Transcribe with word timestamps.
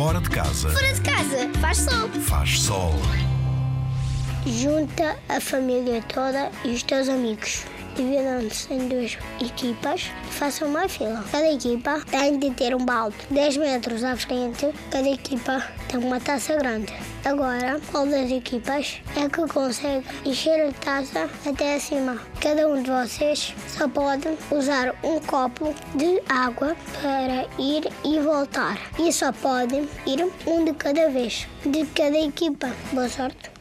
Fora 0.00 0.18
de 0.18 0.30
casa 0.30 0.70
Fora 0.70 0.94
de 0.94 1.00
casa, 1.02 1.50
faz 1.60 1.76
sol. 1.76 2.08
faz 2.22 2.58
sol. 2.62 2.94
Junta 4.46 5.18
a 5.28 5.38
família 5.38 6.00
toda 6.00 6.50
e 6.64 6.70
os 6.70 6.82
teus 6.82 7.06
amigos. 7.06 7.66
Dividam-se 7.96 8.72
em 8.72 8.88
duas 8.88 9.18
equipas 9.40 10.10
façam 10.30 10.68
uma 10.68 10.88
fila. 10.88 11.24
Cada 11.30 11.52
equipa 11.52 12.00
tem 12.10 12.38
de 12.38 12.50
ter 12.50 12.74
um 12.74 12.84
balde 12.84 13.16
10 13.30 13.56
metros 13.58 14.04
à 14.04 14.16
frente. 14.16 14.68
Cada 14.90 15.08
equipa 15.08 15.62
tem 15.88 16.00
uma 16.00 16.20
taça 16.20 16.56
grande. 16.56 16.92
Agora, 17.24 17.78
qual 17.90 18.06
das 18.06 18.30
equipas 18.30 19.00
é 19.16 19.28
que 19.28 19.46
consegue 19.52 20.06
encher 20.24 20.68
a 20.68 20.72
taça 20.72 21.28
até 21.46 21.74
acima? 21.74 22.18
Cada 22.40 22.66
um 22.66 22.82
de 22.82 22.90
vocês 22.90 23.54
só 23.68 23.86
pode 23.86 24.28
usar 24.50 24.94
um 25.04 25.20
copo 25.20 25.74
de 25.94 26.22
água 26.28 26.74
para 27.02 27.46
ir 27.62 27.90
e 28.04 28.18
voltar. 28.20 28.78
E 28.98 29.12
só 29.12 29.32
pode 29.32 29.76
ir 30.06 30.26
um 30.46 30.64
de 30.64 30.72
cada 30.72 31.10
vez, 31.10 31.46
de 31.66 31.84
cada 31.86 32.18
equipa. 32.18 32.70
Boa 32.92 33.08
sorte. 33.08 33.59